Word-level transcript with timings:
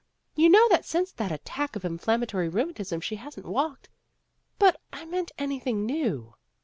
You 0.33 0.49
know 0.49 0.67
that 0.69 0.83
since 0.83 1.11
that 1.11 1.31
attack 1.31 1.75
of 1.75 1.85
inflammatory 1.85 2.49
rheumatism 2.49 3.01
she 3.01 3.17
hasn't 3.17 3.45
walked" 3.45 3.87
"But 4.57 4.81
I 4.91 5.05
meant 5.05 5.31
anything 5.37 5.85
new." 5.85 6.33